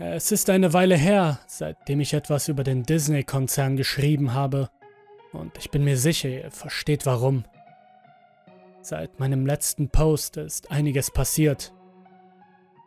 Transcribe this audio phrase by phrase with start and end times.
[0.00, 4.70] Es ist eine Weile her, seitdem ich etwas über den Disney-Konzern geschrieben habe.
[5.32, 7.44] Und ich bin mir sicher, ihr versteht warum.
[8.80, 11.74] Seit meinem letzten Post ist einiges passiert.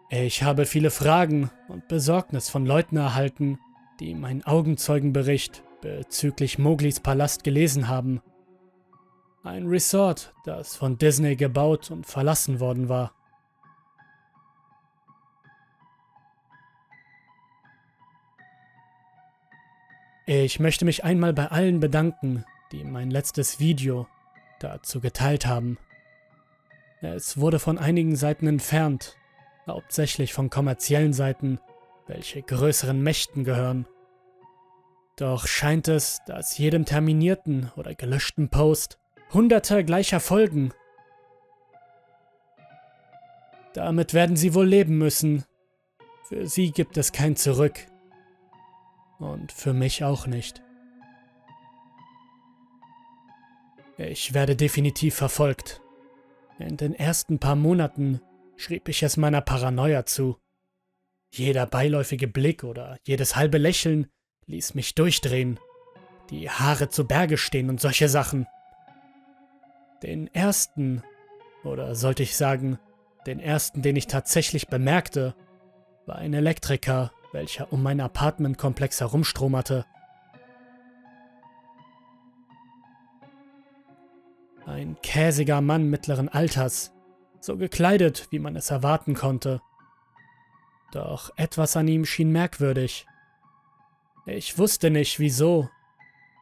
[0.09, 3.59] Ich habe viele Fragen und Besorgnis von Leuten erhalten,
[3.99, 8.21] die meinen Augenzeugenbericht bezüglich Moglis Palast gelesen haben.
[9.43, 13.13] Ein Resort, das von Disney gebaut und verlassen worden war.
[20.33, 24.07] Ich möchte mich einmal bei allen bedanken, die mein letztes Video
[24.61, 25.77] dazu geteilt haben.
[27.01, 29.17] Es wurde von einigen Seiten entfernt,
[29.67, 31.59] hauptsächlich von kommerziellen Seiten,
[32.07, 33.85] welche größeren Mächten gehören.
[35.17, 38.99] Doch scheint es, dass jedem terminierten oder gelöschten Post
[39.33, 40.71] hunderte gleicher folgen.
[43.73, 45.43] Damit werden sie wohl leben müssen.
[46.29, 47.90] Für sie gibt es kein Zurück.
[49.21, 50.63] Und für mich auch nicht.
[53.99, 55.79] Ich werde definitiv verfolgt.
[56.57, 58.19] In den ersten paar Monaten
[58.55, 60.37] schrieb ich es meiner Paranoia zu.
[61.31, 64.07] Jeder beiläufige Blick oder jedes halbe Lächeln
[64.47, 65.59] ließ mich durchdrehen,
[66.31, 68.47] die Haare zu Berge stehen und solche Sachen.
[70.01, 71.03] Den ersten,
[71.63, 72.79] oder sollte ich sagen,
[73.27, 75.35] den ersten, den ich tatsächlich bemerkte,
[76.07, 79.85] war ein Elektriker, welcher um mein Apartmentkomplex herumstromerte.
[84.65, 86.93] Ein käsiger Mann mittleren Alters,
[87.39, 89.61] so gekleidet, wie man es erwarten konnte.
[90.91, 93.05] Doch etwas an ihm schien merkwürdig.
[94.25, 95.69] Ich wusste nicht wieso,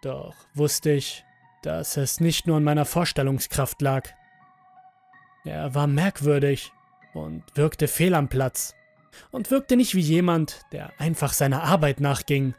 [0.01, 1.23] doch wusste ich,
[1.61, 4.09] dass es nicht nur an meiner Vorstellungskraft lag.
[5.45, 6.71] Er war merkwürdig
[7.13, 8.75] und wirkte fehl am Platz
[9.31, 12.53] und wirkte nicht wie jemand, der einfach seiner Arbeit nachging.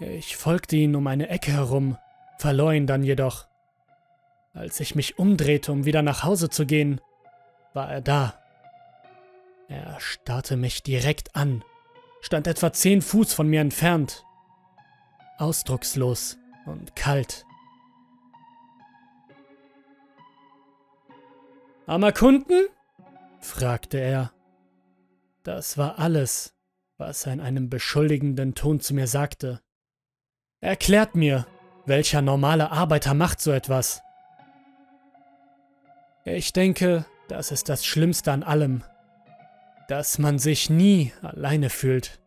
[0.00, 1.96] Ich folgte ihn um eine Ecke herum,
[2.38, 3.46] verlor ihn dann jedoch.
[4.52, 7.00] Als ich mich umdrehte, um wieder nach Hause zu gehen,
[7.72, 8.40] war er da.
[9.68, 11.64] Er starrte mich direkt an,
[12.20, 14.24] stand etwa zehn Fuß von mir entfernt,
[15.38, 17.46] ausdruckslos und kalt.
[21.94, 22.66] Armer Kunden?
[23.38, 24.32] fragte er.
[25.44, 26.52] Das war alles,
[26.98, 29.60] was er in einem beschuldigenden Ton zu mir sagte.
[30.60, 31.46] Erklärt mir,
[31.86, 34.02] welcher normale Arbeiter macht so etwas?
[36.24, 38.82] Ich denke, das ist das Schlimmste an allem,
[39.86, 42.20] dass man sich nie alleine fühlt.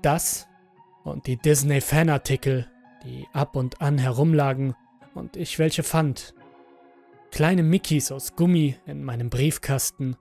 [0.00, 0.46] Das
[1.02, 2.70] und die Disney-Fanartikel,
[3.02, 4.76] die ab und an herumlagen
[5.12, 6.34] und ich welche fand.
[7.32, 10.18] Kleine Mickeys aus Gummi in meinem Briefkasten.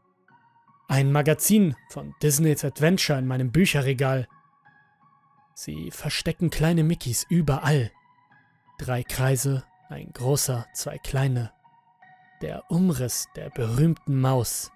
[0.87, 4.29] Ein Magazin von Disney's Adventure in meinem Bücherregal.
[5.53, 7.91] Sie verstecken kleine Mickeys überall.
[8.79, 11.51] Drei Kreise, ein großer, zwei kleine.
[12.41, 14.71] Der Umriss der berühmten Maus.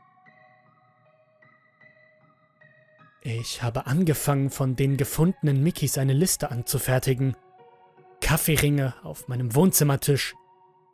[3.22, 7.38] Ich habe angefangen, von den gefundenen Mickeys eine Liste anzufertigen.
[8.20, 10.36] Kaffeeringe auf meinem Wohnzimmertisch.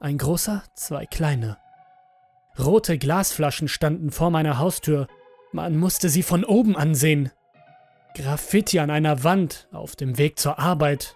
[0.01, 1.59] Ein großer, zwei kleine.
[2.57, 5.06] Rote Glasflaschen standen vor meiner Haustür.
[5.51, 7.31] Man musste sie von oben ansehen.
[8.16, 11.16] Graffiti an einer Wand auf dem Weg zur Arbeit.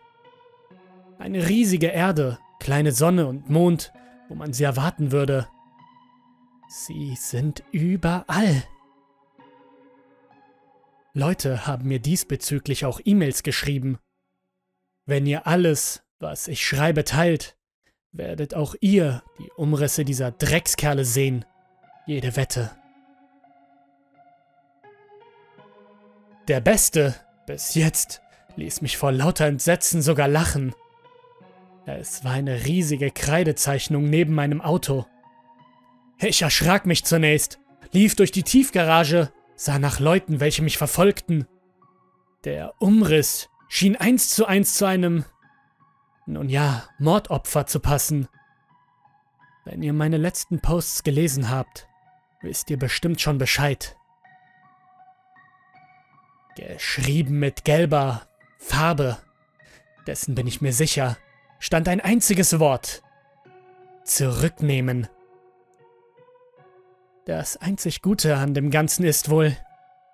[1.17, 3.91] Eine riesige Erde, kleine Sonne und Mond,
[4.29, 5.47] wo man sie erwarten würde.
[6.69, 8.63] Sie sind überall.
[11.13, 13.97] Leute haben mir diesbezüglich auch E-Mails geschrieben.
[15.07, 17.54] Wenn ihr alles, was ich schreibe, teilt,
[18.17, 21.45] werdet auch ihr die Umrisse dieser Dreckskerle sehen.
[22.05, 22.71] Jede Wette.
[26.47, 27.15] Der Beste,
[27.47, 28.21] bis jetzt,
[28.55, 30.73] ließ mich vor lauter Entsetzen sogar lachen.
[31.85, 35.05] Es war eine riesige Kreidezeichnung neben meinem Auto.
[36.19, 37.59] Ich erschrak mich zunächst,
[37.91, 41.47] lief durch die Tiefgarage sah nach Leuten, welche mich verfolgten.
[42.43, 45.25] Der Umriss schien eins zu eins zu einem,
[46.25, 48.27] nun ja, Mordopfer zu passen.
[49.63, 51.87] Wenn ihr meine letzten Posts gelesen habt,
[52.41, 53.95] wisst ihr bestimmt schon Bescheid.
[56.55, 58.27] Geschrieben mit gelber
[58.59, 59.17] Farbe,
[60.07, 61.17] dessen bin ich mir sicher,
[61.59, 63.01] stand ein einziges Wort.
[64.03, 65.07] Zurücknehmen.
[67.25, 69.57] Das einzig Gute an dem Ganzen ist wohl,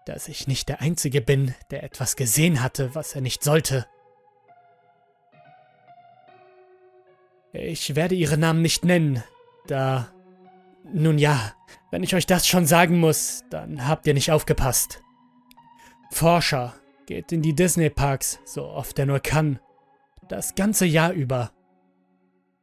[0.06, 3.86] dass ich nicht der Einzige bin, der etwas gesehen hatte, was er nicht sollte.
[7.54, 9.24] Ich werde ihre Namen nicht nennen,
[9.68, 10.14] da
[10.94, 11.54] Nun ja,
[11.92, 15.02] wenn ich euch das schon sagen muss, dann habt ihr nicht aufgepasst.
[16.12, 16.74] Forscher
[17.06, 19.60] geht in die Disney-Parks, so oft er nur kann.
[20.28, 21.52] Das ganze Jahr über.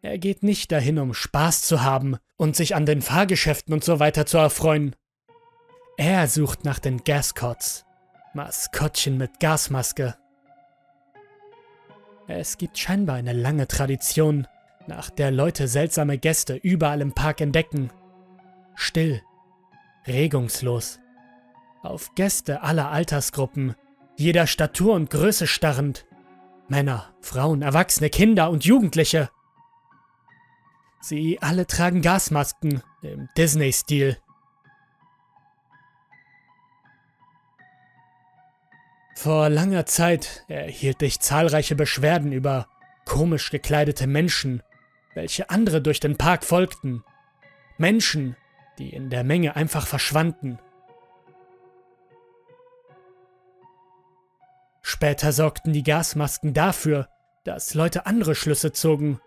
[0.00, 4.00] Er geht nicht dahin, um Spaß zu haben und sich an den Fahrgeschäften und so
[4.00, 4.96] weiter zu erfreuen.
[5.96, 7.84] Er sucht nach den Gascots,
[8.32, 10.17] Maskottchen mit Gasmaske.
[12.26, 14.46] Es gibt scheinbar eine lange Tradition,
[14.88, 17.90] nach der Leute seltsame Gäste überall im Park entdecken.
[18.75, 19.23] Still,
[20.06, 20.99] regungslos,
[21.82, 23.75] auf Gäste aller Altersgruppen,
[24.17, 26.06] jeder Statur und Größe starrend.
[26.69, 29.31] Männer, Frauen, Erwachsene, Kinder und Jugendliche.
[31.00, 34.19] Sie alle tragen Gasmasken im Disney-Stil.
[39.14, 42.69] Vor langer Zeit erhielt ich zahlreiche Beschwerden über
[43.05, 44.62] komisch gekleidete Menschen,
[45.19, 47.03] welche andere durch den Park folgten.
[47.76, 48.37] Menschen,
[48.79, 50.61] die in der Menge einfach verschwanden.
[54.81, 57.09] Später sorgten die Gasmasken dafür,
[57.43, 59.20] dass Leute andere Schlüsse zogen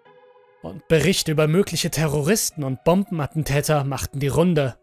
[0.62, 4.78] und Berichte über mögliche Terroristen und Bombenattentäter machten die Runde.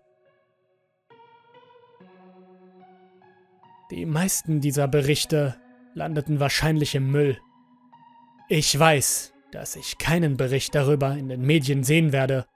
[3.91, 5.57] Die meisten dieser Berichte
[5.95, 7.41] landeten wahrscheinlich im Müll.
[8.51, 12.47] Ich weiß, dass ich keinen Bericht darüber in den Medien sehen werde.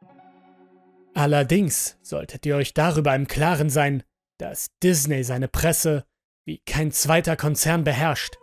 [1.15, 4.03] Allerdings solltet ihr euch darüber im Klaren sein,
[4.39, 6.05] dass Disney seine Presse
[6.44, 8.37] wie kein zweiter Konzern beherrscht.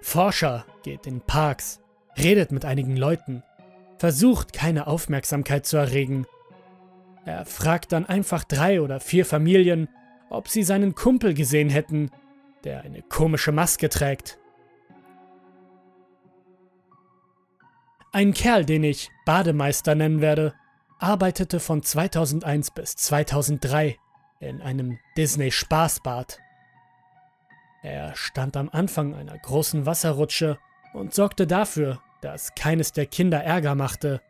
[0.00, 1.80] Forscher geht in Parks,
[2.16, 3.42] redet mit einigen Leuten,
[3.98, 6.26] versucht keine Aufmerksamkeit zu erregen.
[7.24, 9.88] Er fragt dann einfach drei oder vier Familien,
[10.30, 12.10] ob sie seinen Kumpel gesehen hätten,
[12.64, 14.38] der eine komische Maske trägt.
[18.12, 20.54] Ein Kerl, den ich Bademeister nennen werde,
[20.98, 23.98] arbeitete von 2001 bis 2003
[24.40, 26.38] in einem Disney-Spaßbad.
[27.82, 30.58] Er stand am Anfang einer großen Wasserrutsche
[30.94, 34.20] und sorgte dafür, dass keines der Kinder Ärger machte.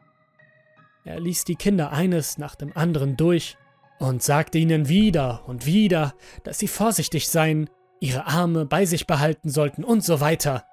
[1.05, 3.57] Er ließ die Kinder eines nach dem anderen durch
[3.99, 6.15] und sagte ihnen wieder und wieder,
[6.45, 10.65] dass sie vorsichtig seien, ihre Arme bei sich behalten sollten und so weiter.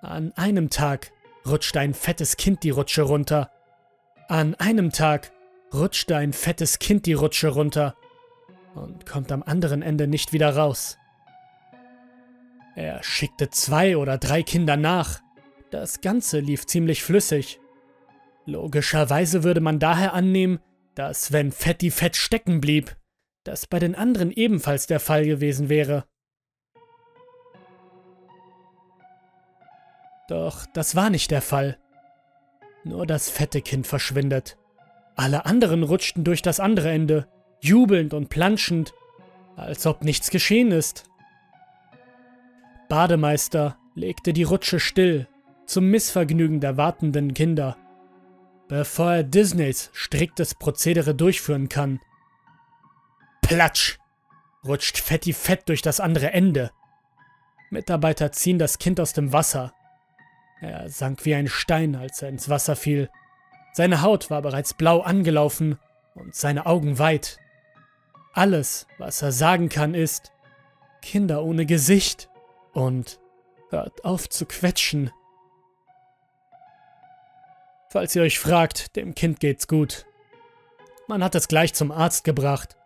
[0.00, 1.12] An einem Tag
[1.46, 3.50] rutschte ein fettes Kind die Rutsche runter.
[4.28, 5.32] An einem Tag
[5.72, 7.96] rutschte ein fettes Kind die Rutsche runter
[8.74, 10.98] und kommt am anderen Ende nicht wieder raus.
[12.76, 15.20] Er schickte zwei oder drei Kinder nach.
[15.70, 17.60] Das Ganze lief ziemlich flüssig.
[18.46, 20.60] Logischerweise würde man daher annehmen,
[20.94, 22.96] dass wenn Fetti Fett stecken blieb,
[23.44, 26.04] das bei den anderen ebenfalls der Fall gewesen wäre.
[30.28, 31.78] Doch das war nicht der Fall.
[32.84, 34.58] Nur das fette Kind verschwindet.
[35.16, 37.26] Alle anderen rutschten durch das andere Ende,
[37.60, 38.94] jubelnd und planschend,
[39.56, 41.04] als ob nichts geschehen ist.
[42.88, 45.26] Bademeister legte die Rutsche still,
[45.66, 47.76] zum Missvergnügen der wartenden Kinder,
[48.68, 52.00] bevor er Disneys striktes Prozedere durchführen kann.
[53.48, 53.98] Platsch!
[54.62, 56.70] rutscht Fetti Fett durch das andere Ende.
[57.70, 59.72] Mitarbeiter ziehen das Kind aus dem Wasser.
[60.60, 63.08] Er sank wie ein Stein, als er ins Wasser fiel.
[63.72, 65.78] Seine Haut war bereits blau angelaufen
[66.14, 67.38] und seine Augen weit.
[68.34, 70.30] Alles, was er sagen kann, ist
[71.00, 72.28] Kinder ohne Gesicht
[72.74, 73.18] und
[73.70, 75.10] hört auf zu quetschen.
[77.88, 80.04] Falls ihr euch fragt, dem Kind geht's gut.
[81.06, 82.76] Man hat es gleich zum Arzt gebracht.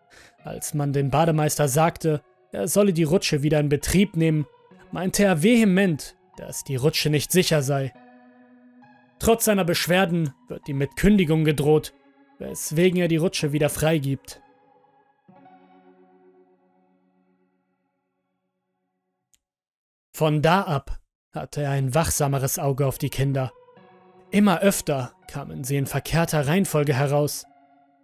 [0.45, 4.47] Als man den Bademeister sagte, er solle die Rutsche wieder in Betrieb nehmen,
[4.91, 7.93] meinte er vehement, dass die Rutsche nicht sicher sei.
[9.19, 11.95] Trotz seiner Beschwerden wird ihm mit Kündigung gedroht,
[12.39, 14.43] weswegen er die Rutsche wieder freigibt.
[20.13, 20.99] Von da ab
[21.33, 23.53] hatte er ein wachsameres Auge auf die Kinder.
[24.31, 27.47] Immer öfter kamen sie in verkehrter Reihenfolge heraus,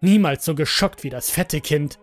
[0.01, 1.99] niemals so geschockt wie das fette Kind,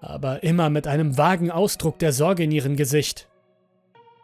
[0.00, 3.28] aber immer mit einem vagen Ausdruck der Sorge in ihrem Gesicht.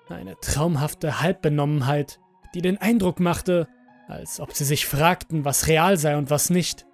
[0.09, 2.21] Eine traumhafte Halbbenommenheit,
[2.54, 3.69] die den Eindruck machte,
[4.07, 6.87] als ob sie sich fragten, was real sei und was nicht.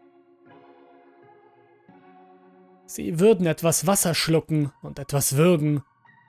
[2.87, 5.83] Sie würden etwas Wasser schlucken und etwas würgen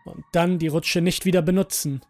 [0.06, 2.02] und dann die Rutsche nicht wieder benutzen.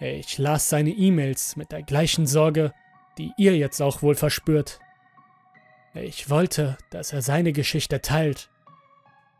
[0.00, 2.72] Ich las seine E-Mails mit der gleichen Sorge,
[3.18, 4.80] die ihr jetzt auch wohl verspürt.
[5.94, 8.48] Ich wollte, dass er seine Geschichte teilt.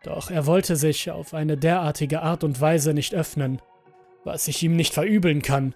[0.03, 3.63] Doch er wollte sich auf eine derartige Art und Weise nicht öffnen,
[4.25, 5.75] was ich ihm nicht verübeln kann.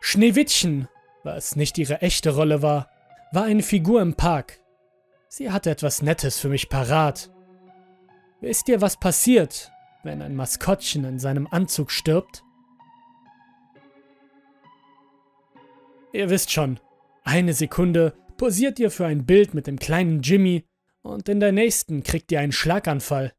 [0.00, 0.88] Schneewittchen,
[1.24, 2.90] was nicht ihre echte Rolle war,
[3.32, 4.60] war eine Figur im Park.
[5.28, 7.30] Sie hatte etwas Nettes für mich parat.
[8.40, 9.70] Wisst ihr, was passiert,
[10.02, 12.42] wenn ein Maskottchen in seinem Anzug stirbt?
[16.12, 16.80] Ihr wisst schon,
[17.22, 20.64] eine Sekunde posiert ihr für ein Bild mit dem kleinen Jimmy
[21.02, 23.32] und in der nächsten kriegt ihr einen Schlaganfall.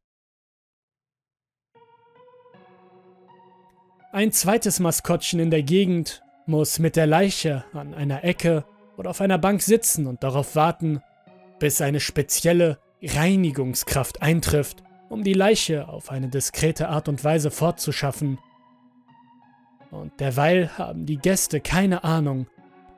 [4.13, 8.65] Ein zweites Maskottchen in der Gegend muss mit der Leiche an einer Ecke
[8.97, 11.01] oder auf einer Bank sitzen und darauf warten,
[11.59, 18.37] bis eine spezielle Reinigungskraft eintrifft, um die Leiche auf eine diskrete Art und Weise fortzuschaffen.
[19.91, 22.47] Und derweil haben die Gäste keine Ahnung,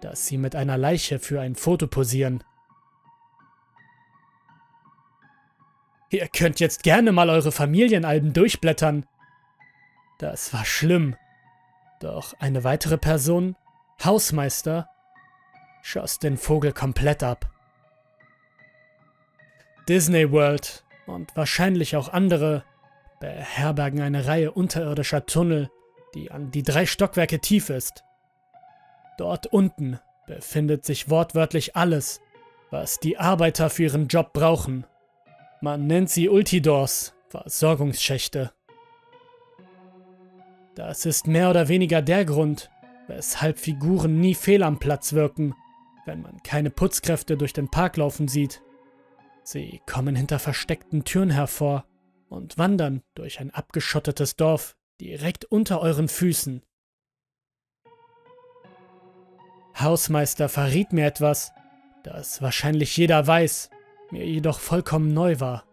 [0.04, 2.44] dass sie mit einer Leiche für ein Foto posieren.
[6.10, 9.06] Ihr könnt jetzt gerne mal eure Familienalben durchblättern.
[10.20, 11.16] Das war schlimm.
[12.00, 13.56] Doch eine weitere Person,
[14.04, 14.90] Hausmeister,
[15.82, 17.50] schoss den Vogel komplett ab.
[19.88, 22.64] Disney World und wahrscheinlich auch andere
[23.20, 25.72] beherbergen eine Reihe unterirdischer Tunnel,
[26.14, 28.04] die an die drei Stockwerke tief ist.
[29.18, 32.22] Dort unten befindet sich wortwörtlich alles,
[32.72, 34.86] was die Arbeiter für ihren Job brauchen.
[35.62, 38.52] Man nennt sie Ultidors, Versorgungsschächte.
[40.76, 42.72] Das ist mehr oder weniger der Grund,
[43.08, 45.54] weshalb Figuren nie fehl am Platz wirken,
[46.06, 48.62] wenn man keine Putzkräfte durch den Park laufen sieht.
[49.44, 51.86] Sie kommen hinter versteckten Türen hervor
[52.30, 56.64] und wandern durch ein abgeschottetes Dorf direkt unter euren Füßen.
[59.80, 61.52] Hausmeister verriet mir etwas,
[62.04, 63.70] das wahrscheinlich jeder weiß,
[64.12, 65.64] mir jedoch vollkommen neu war.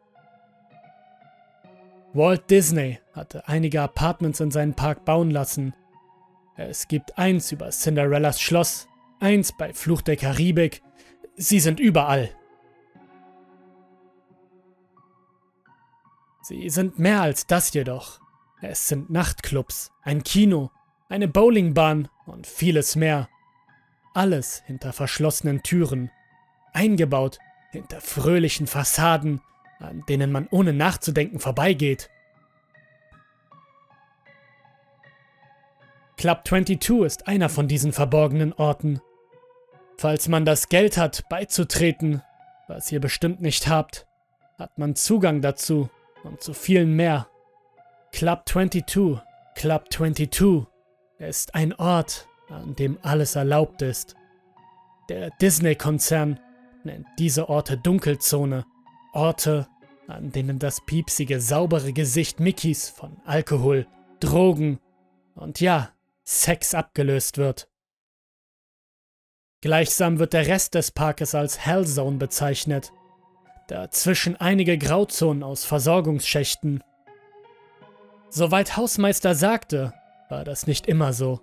[2.12, 5.75] Walt Disney hatte einige Apartments in seinen Park bauen lassen.
[6.57, 8.88] Es gibt eins über Cinderellas Schloss,
[9.21, 10.83] eins bei Fluch der Karibik.
[11.37, 12.30] Sie sind überall.
[16.42, 18.21] Sie sind mehr als das jedoch.
[18.61, 20.71] Es sind Nachtclubs, ein Kino,
[21.09, 23.28] eine Bowlingbahn und vieles mehr.
[24.12, 26.11] Alles hinter verschlossenen Türen,
[26.73, 27.38] eingebaut
[27.71, 29.40] hinter fröhlichen Fassaden,
[29.79, 32.11] an denen man ohne nachzudenken vorbeigeht.
[36.17, 39.00] Club 22 ist einer von diesen verborgenen Orten.
[39.97, 42.23] Falls man das Geld hat, beizutreten,
[42.69, 44.07] was ihr bestimmt nicht habt,
[44.59, 45.88] hat man Zugang dazu
[46.23, 47.29] und zu vielen mehr.
[48.12, 49.19] Club 22,
[49.55, 50.67] Club 22
[51.19, 54.14] ist ein Ort, an dem alles erlaubt ist.
[55.09, 56.38] Der Disney-Konzern
[56.85, 58.64] nennt diese Orte Dunkelzone,
[59.12, 59.69] Orte,
[60.07, 63.87] an denen das piepsige, saubere Gesicht Mickeys von Alkohol,
[64.19, 64.78] Drogen
[65.35, 65.90] und ja,
[66.25, 67.69] Sex abgelöst wird.
[69.62, 72.92] Gleichsam wird der Rest des Parkes als Hellzone bezeichnet,
[73.69, 76.83] dazwischen einige Grauzonen aus Versorgungsschächten.
[78.30, 79.92] Soweit Hausmeister sagte,
[80.28, 81.40] war das nicht immer so.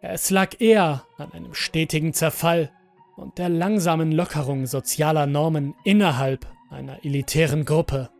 [0.00, 2.70] Es lag eher an einem stetigen Zerfall
[3.16, 8.10] und der langsamen Lockerung sozialer Normen innerhalb einer elitären Gruppe.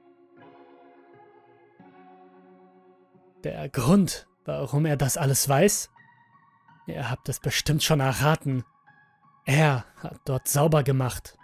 [3.44, 5.90] Der Grund, warum er das alles weiß?
[6.86, 8.64] Ihr habt es bestimmt schon erraten.
[9.44, 11.36] Er hat dort sauber gemacht.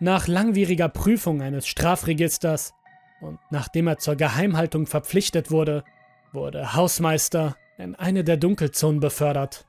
[0.00, 2.72] Nach langwieriger Prüfung eines Strafregisters
[3.20, 5.82] und nachdem er zur Geheimhaltung verpflichtet wurde,
[6.32, 9.64] wurde Hausmeister in eine der Dunkelzonen befördert.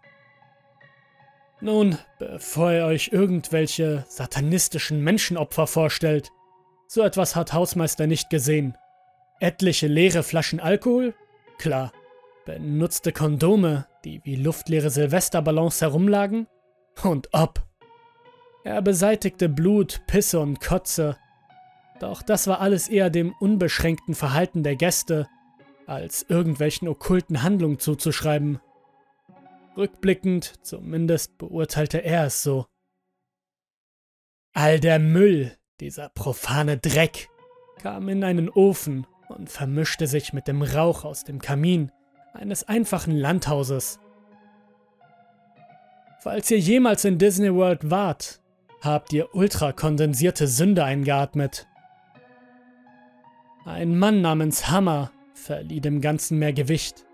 [1.61, 6.31] Nun, bevor ihr euch irgendwelche satanistischen Menschenopfer vorstellt,
[6.87, 8.75] so etwas hat Hausmeister nicht gesehen.
[9.39, 11.13] Etliche leere Flaschen Alkohol?
[11.57, 11.91] Klar.
[12.45, 16.47] Benutzte Kondome, die wie luftleere Silvesterballons herumlagen?
[17.03, 17.61] Und ob.
[18.63, 21.17] Er beseitigte Blut, Pisse und Kotze.
[21.99, 25.27] Doch das war alles eher dem unbeschränkten Verhalten der Gäste,
[25.89, 28.59] als irgendwelchen okkulten Handlungen zuzuschreiben.
[29.75, 32.67] Rückblickend, zumindest beurteilte er es so.
[34.53, 37.29] All der Müll, dieser profane Dreck,
[37.81, 41.91] kam in einen Ofen und vermischte sich mit dem Rauch aus dem Kamin
[42.33, 43.99] eines einfachen Landhauses.
[46.19, 48.41] Falls ihr jemals in Disney World wart,
[48.81, 51.67] habt ihr ultrakondensierte Sünde eingeatmet.
[53.65, 57.05] Ein Mann namens Hammer verlieh dem Ganzen mehr Gewicht.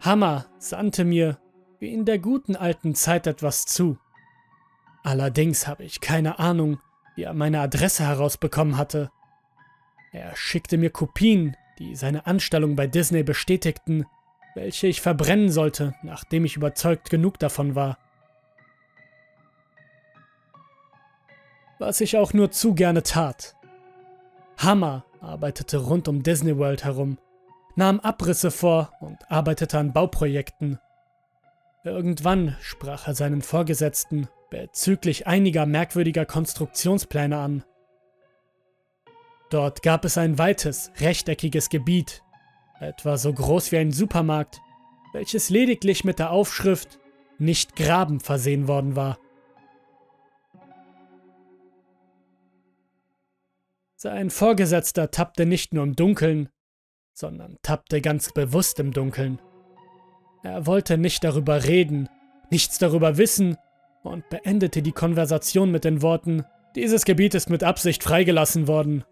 [0.00, 1.38] Hammer sandte mir
[1.78, 3.98] wie in der guten alten Zeit etwas zu.
[5.02, 6.80] Allerdings habe ich keine Ahnung,
[7.14, 9.10] wie er meine Adresse herausbekommen hatte.
[10.12, 14.06] Er schickte mir Kopien, die seine Anstellung bei Disney bestätigten,
[14.54, 17.98] welche ich verbrennen sollte, nachdem ich überzeugt genug davon war.
[21.78, 23.54] Was ich auch nur zu gerne tat.
[24.56, 27.18] Hammer arbeitete rund um Disney World herum,
[27.76, 30.78] nahm Abrisse vor und arbeitete an Bauprojekten.
[31.84, 37.64] Irgendwann sprach er seinen Vorgesetzten bezüglich einiger merkwürdiger Konstruktionspläne an.
[39.50, 42.22] Dort gab es ein weites, rechteckiges Gebiet,
[42.80, 44.60] etwa so groß wie ein Supermarkt,
[45.12, 46.98] welches lediglich mit der Aufschrift
[47.38, 49.18] nicht graben versehen worden war.
[53.94, 56.48] Sein Vorgesetzter tappte nicht nur im Dunkeln,
[57.16, 59.40] sondern tappte ganz bewusst im Dunkeln.
[60.42, 62.10] Er wollte nicht darüber reden,
[62.50, 63.56] nichts darüber wissen
[64.02, 66.44] und beendete die Konversation mit den Worten,
[66.76, 69.02] dieses Gebiet ist mit Absicht freigelassen worden.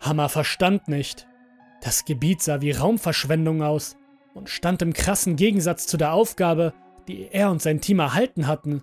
[0.00, 1.26] Hammer verstand nicht.
[1.82, 3.96] Das Gebiet sah wie Raumverschwendung aus
[4.32, 6.72] und stand im krassen Gegensatz zu der Aufgabe,
[7.06, 8.82] die er und sein Team erhalten hatten.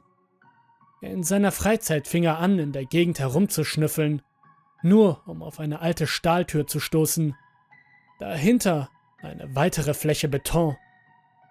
[1.01, 4.21] In seiner Freizeit fing er an, in der Gegend herumzuschnüffeln,
[4.81, 7.35] nur um auf eine alte Stahltür zu stoßen.
[8.19, 8.89] Dahinter
[9.21, 10.77] eine weitere Fläche Beton.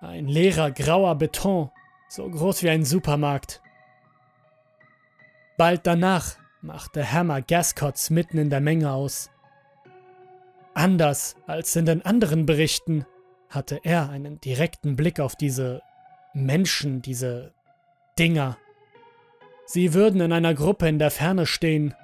[0.00, 1.70] Ein leerer grauer Beton,
[2.08, 3.60] so groß wie ein Supermarkt.
[5.56, 9.30] Bald danach machte Hammer Gascots mitten in der Menge aus.
[10.75, 13.04] Anders als in den anderen Berichten
[13.49, 15.82] hatte er einen direkten Blick auf diese
[16.32, 17.52] Menschen, diese
[18.18, 18.56] Dinger.
[19.66, 21.94] Sie würden in einer Gruppe in der Ferne stehen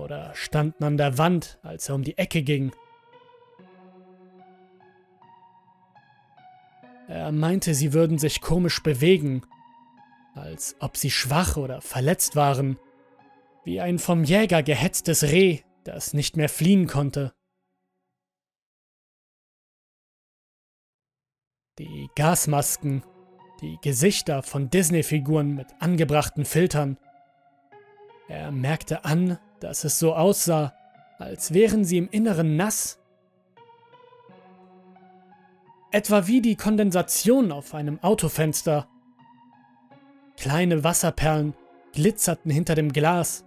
[0.00, 2.72] oder standen an der Wand, als er um die Ecke ging.
[7.08, 9.42] Er meinte, sie würden sich komisch bewegen,
[10.34, 12.78] als ob sie schwach oder verletzt waren,
[13.64, 17.32] wie ein vom Jäger gehetztes Reh, das nicht mehr fliehen konnte.
[21.78, 23.02] Die Gasmasken,
[23.60, 26.98] die Gesichter von Disney-Figuren mit angebrachten Filtern.
[28.28, 30.74] Er merkte an, dass es so aussah,
[31.18, 32.98] als wären sie im Inneren nass.
[35.92, 38.88] Etwa wie die Kondensation auf einem Autofenster.
[40.36, 41.54] Kleine Wasserperlen
[41.92, 43.44] glitzerten hinter dem Glas,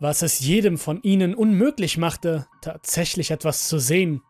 [0.00, 4.22] was es jedem von ihnen unmöglich machte, tatsächlich etwas zu sehen.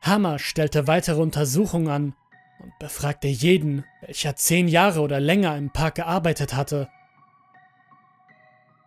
[0.00, 2.14] Hammer stellte weitere Untersuchungen an
[2.62, 6.88] und befragte jeden, welcher zehn Jahre oder länger im Park gearbeitet hatte.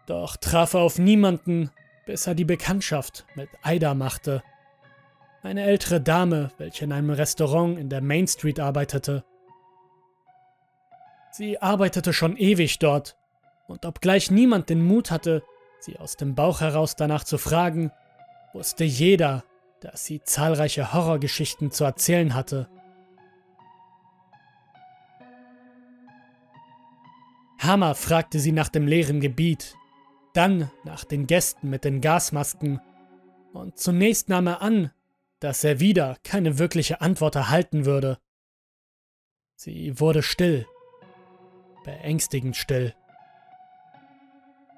[0.10, 1.70] Doch traf er auf niemanden,
[2.08, 4.42] bis er die Bekanntschaft mit Aida machte.
[5.44, 9.24] Eine ältere Dame, welche in einem Restaurant in der Main Street arbeitete.
[11.32, 13.18] Sie arbeitete schon ewig dort,
[13.68, 15.44] und obgleich niemand den Mut hatte,
[15.80, 17.92] sie aus dem Bauch heraus danach zu fragen,
[18.52, 19.44] wusste jeder,
[19.80, 22.68] dass sie zahlreiche Horrorgeschichten zu erzählen hatte.
[27.60, 29.76] Hammer fragte sie nach dem leeren Gebiet,
[30.40, 32.80] dann nach den Gästen mit den Gasmasken,
[33.52, 34.90] und zunächst nahm er an,
[35.42, 38.20] dass er wieder keine wirkliche Antwort erhalten würde.
[39.56, 40.66] Sie wurde still,
[41.84, 42.94] beängstigend still.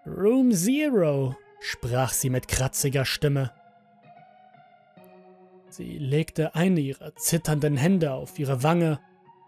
[0.08, 3.52] Room Zero, sprach sie mit kratziger Stimme.
[5.70, 9.00] Sie legte eine ihrer zitternden Hände auf ihre Wange,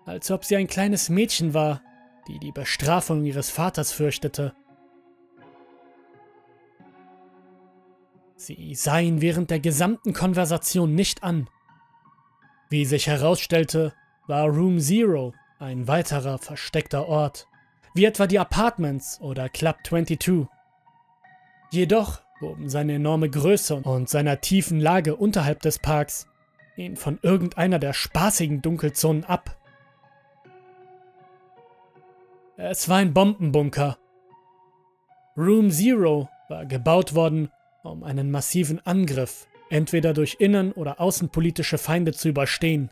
[0.05, 1.81] als ob sie ein kleines Mädchen war,
[2.27, 4.53] die die Bestrafung ihres Vaters fürchtete.
[8.45, 11.49] Sie sah ihn während der gesamten Konversation nicht an.
[12.69, 13.93] Wie sich herausstellte,
[14.27, 17.47] war Room Zero ein weiterer versteckter Ort,
[17.93, 20.47] wie etwa die Apartments oder Club 22.
[21.71, 26.27] Jedoch hoben seine enorme Größe und seiner tiefen Lage unterhalb des Parks
[26.75, 29.55] ihn von irgendeiner der spaßigen Dunkelzonen ab.
[32.57, 33.97] Es war ein Bombenbunker.
[35.37, 37.49] Room Zero war gebaut worden,
[37.83, 42.89] um einen massiven Angriff entweder durch innen- oder außenpolitische Feinde zu überstehen.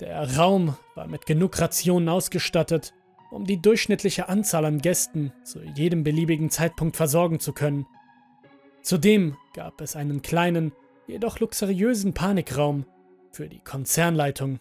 [0.00, 2.94] Der Raum war mit genug Rationen ausgestattet,
[3.30, 7.86] um die durchschnittliche Anzahl an Gästen zu jedem beliebigen Zeitpunkt versorgen zu können.
[8.82, 10.72] Zudem gab es einen kleinen,
[11.06, 12.86] jedoch luxuriösen Panikraum
[13.30, 14.60] für die Konzernleitung.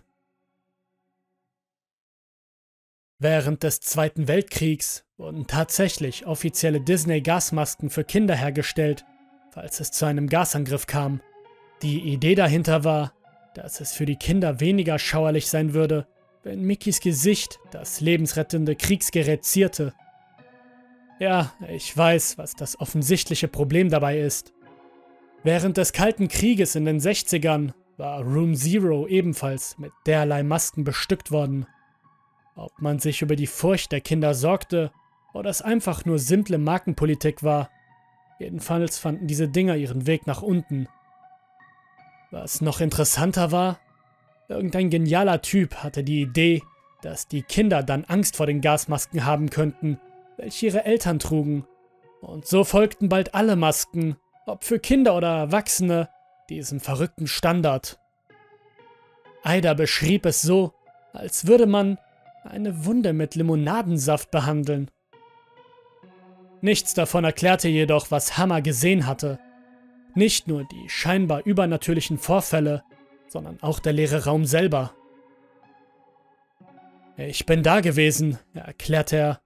[3.21, 9.03] Während des Zweiten Weltkriegs wurden tatsächlich offizielle Disney-Gasmasken für Kinder hergestellt,
[9.51, 11.19] falls es zu einem Gasangriff kam.
[11.82, 13.12] Die Idee dahinter war,
[13.55, 16.08] dass es für die Kinder weniger schauerlich sein würde,
[16.43, 19.93] wenn Mickys Gesicht das lebensrettende Kriegsgerät zierte.
[21.19, 24.53] Ja, ich weiß, was das offensichtliche Problem dabei ist.
[25.43, 31.32] Während des Kalten Krieges in den 60ern war Room Zero ebenfalls mit derlei Masken bestückt
[31.32, 31.67] worden.
[32.60, 34.91] Ob man sich über die Furcht der Kinder sorgte
[35.34, 37.69] oder es einfach nur simple Markenpolitik war,
[38.38, 40.89] jedenfalls fanden diese Dinger ihren Weg nach unten.
[42.32, 43.80] Was noch interessanter war,
[44.50, 46.62] irgendein genialer Typ hatte die Idee,
[47.02, 49.98] dass die Kinder dann Angst vor den Gasmasken haben könnten,
[50.36, 51.65] welche ihre Eltern trugen.
[52.19, 56.10] Und so folgten bald alle Masken, ob für Kinder oder Erwachsene,
[56.50, 58.02] diesem verrückten Standard.
[59.43, 60.74] Aida beschrieb es so,
[61.13, 61.98] als würde man
[62.43, 64.89] eine Wunde mit Limonadensaft behandeln.
[66.62, 69.39] Nichts davon erklärte jedoch, was Hammer gesehen hatte.
[70.15, 72.84] Nicht nur die scheinbar übernatürlichen Vorfälle,
[73.28, 74.93] sondern auch der leere Raum selber.
[77.15, 79.41] Ich bin da gewesen, erklärte er.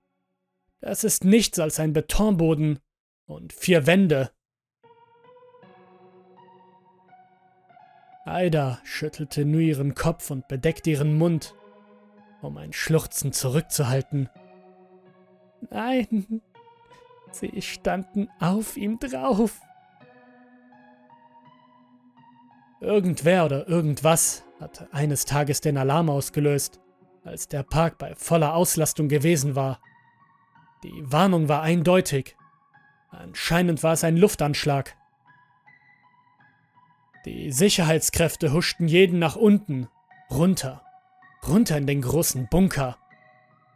[0.79, 2.79] Es ist nichts als ein Betonboden
[3.25, 4.31] und vier Wände.
[8.25, 11.55] Aida schüttelte nur ihren Kopf und bedeckte ihren Mund,
[12.43, 14.29] um ein Schluchzen zurückzuhalten.
[15.69, 16.41] Nein,
[17.31, 19.61] sie standen auf ihm drauf.
[22.81, 26.81] Irgendwer oder irgendwas hatte eines Tages den Alarm ausgelöst,
[27.23, 29.79] als der Park bei voller Auslastung gewesen war.
[30.83, 32.35] Die Warnung war eindeutig.
[33.09, 34.97] Anscheinend war es ein Luftanschlag.
[37.25, 39.87] Die Sicherheitskräfte huschten jeden nach unten,
[40.29, 40.83] runter,
[41.47, 42.97] runter in den großen Bunker.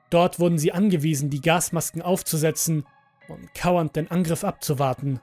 [0.10, 2.86] Dort wurden sie angewiesen, die Gasmasken aufzusetzen
[3.28, 5.20] und kauernd den Angriff abzuwarten.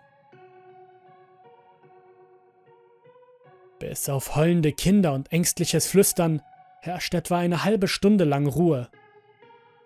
[3.79, 6.43] Bis auf heulende Kinder und ängstliches Flüstern
[6.81, 8.89] herrschte etwa eine halbe Stunde lang Ruhe.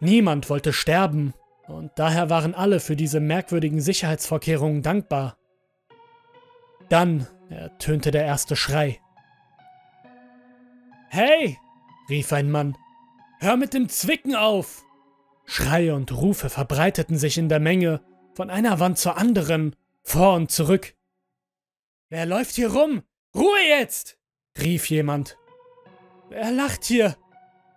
[0.00, 1.34] Niemand wollte sterben,
[1.66, 5.36] und daher waren alle für diese merkwürdigen Sicherheitsvorkehrungen dankbar.
[6.88, 9.00] Dann ertönte der erste Schrei.
[11.08, 11.58] Hey!
[12.08, 12.76] Rief ein Mann.
[13.40, 14.84] Hör mit dem Zwicken auf!
[15.44, 18.02] Schreie und Rufe verbreiteten sich in der Menge,
[18.34, 20.94] von einer Wand zur anderen, vor und zurück.
[22.08, 23.02] Wer läuft hier rum?
[23.34, 24.18] Ruhe jetzt!
[24.60, 25.36] rief jemand.
[26.28, 27.16] Wer lacht hier?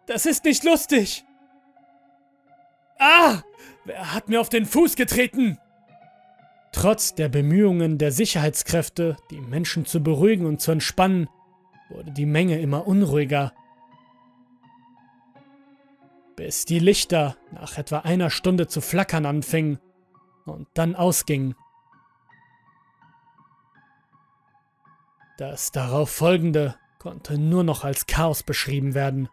[0.08, 1.24] Das ist nicht lustig!
[3.00, 3.42] Ah!
[3.86, 5.58] Wer hat mir auf den Fuß getreten?
[6.72, 11.28] Trotz der Bemühungen der Sicherheitskräfte, die Menschen zu beruhigen und zu entspannen,
[11.90, 13.54] wurde die Menge immer unruhiger.
[16.44, 19.80] Bis die Lichter nach etwa einer Stunde zu flackern anfingen
[20.46, 21.54] und dann ausgingen.
[25.38, 29.30] Das darauf folgende konnte nur noch als Chaos beschrieben werden.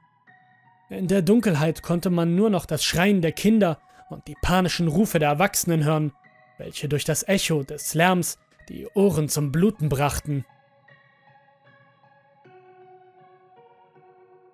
[0.90, 5.18] In der Dunkelheit konnte man nur noch das Schreien der Kinder und die panischen Rufe
[5.18, 6.12] der Erwachsenen hören,
[6.59, 10.44] welche durch das Echo des Lärms die Ohren zum Bluten brachten.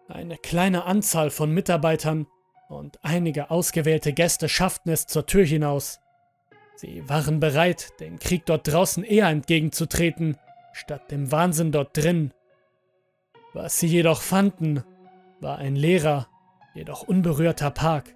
[0.07, 2.29] Eine kleine Anzahl von Mitarbeitern
[2.69, 6.01] und einige ausgewählte Gäste schafften es zur Tür hinaus.
[6.77, 10.37] Sie waren bereit, dem Krieg dort draußen eher entgegenzutreten,
[10.73, 12.33] statt dem Wahnsinn dort drin.
[13.53, 14.83] Was sie jedoch fanden,
[15.41, 16.27] war ein leerer,
[16.75, 18.15] jedoch unberührter Park.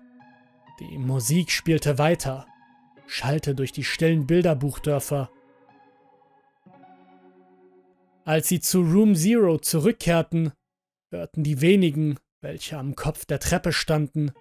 [0.81, 2.47] Die Musik spielte weiter,
[3.07, 5.31] schallte durch die stillen Bilderbuchdörfer.
[8.25, 10.53] Als sie zu Room Zero zurückkehrten,
[11.11, 14.33] hörten die wenigen, welche am Kopf der Treppe standen,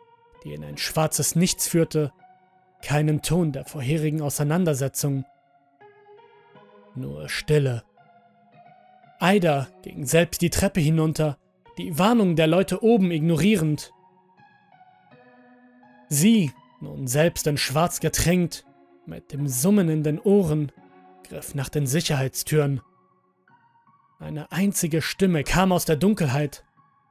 [0.44, 2.12] die in ein schwarzes Nichts führte,
[2.82, 5.26] keinen Ton der vorherigen Auseinandersetzung.
[6.96, 7.84] Nur Stille.
[9.20, 11.38] Aida ging selbst die Treppe hinunter,
[11.78, 13.92] die Warnung der Leute oben ignorierend.
[16.10, 18.66] Sie nun selbst in Schwarz getränkt,
[19.06, 20.72] mit dem Summen in den Ohren,
[21.24, 22.82] griff nach den Sicherheitstüren.
[24.20, 26.64] Eine einzige Stimme kam aus der Dunkelheit.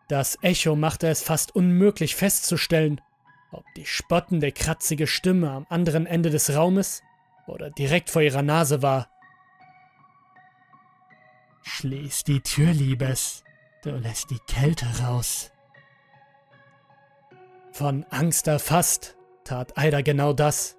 [0.08, 3.00] Das Echo machte es fast unmöglich festzustellen,
[3.50, 7.02] ob die spottende, kratzige Stimme am anderen Ende des Raumes
[7.46, 9.08] oder direkt vor ihrer Nase war.
[11.62, 13.42] Schließ die Tür, Liebes,
[13.82, 15.50] du lässt die Kälte raus.
[17.72, 20.76] Von Angst erfasst, tat Aida genau das.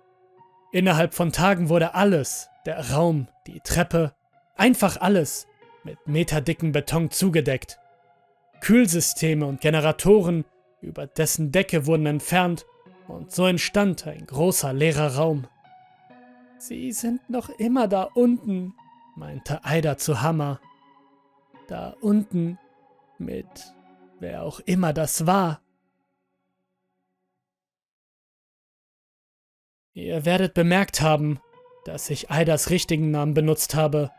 [0.71, 4.15] Innerhalb von Tagen wurde alles, der Raum, die Treppe,
[4.55, 5.47] einfach alles,
[5.83, 7.79] mit meterdicken Beton zugedeckt.
[8.62, 10.46] Kühlsysteme und Generatoren
[10.82, 12.65] über dessen Decke wurden entfernt
[13.08, 15.48] und so entstand ein großer leerer Raum.
[16.60, 18.74] Sie sind noch immer da unten,
[19.15, 20.60] meinte Aida zu Hammer.
[21.67, 22.58] Da unten
[23.20, 23.48] Mit
[24.20, 25.62] wer auch immer das war.
[29.93, 31.39] Ihr werdet bemerkt haben,
[31.86, 34.12] dass ich Aidas richtigen Namen benutzt habe.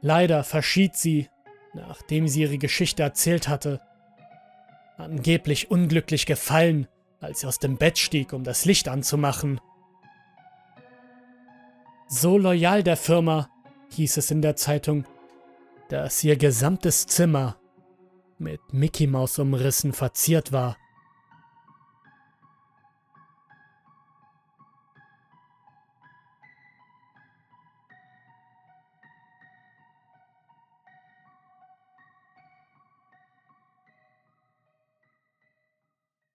[0.00, 1.30] Leider verschied sie,
[1.74, 3.80] nachdem sie ihre Geschichte erzählt hatte.
[4.96, 6.86] Angeblich unglücklich gefallen,
[7.20, 9.60] als sie aus dem Bett stieg, um das Licht anzumachen.
[12.08, 13.48] So loyal der Firma,
[13.90, 15.04] hieß es in der Zeitung,
[15.88, 17.56] dass ihr gesamtes Zimmer
[18.38, 20.76] mit Mickey Maus Umrissen verziert war.